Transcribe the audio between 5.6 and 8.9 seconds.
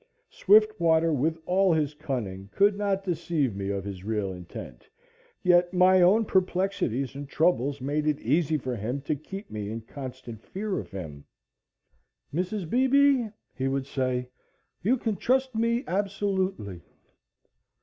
my own perplexities and troubles made it easy for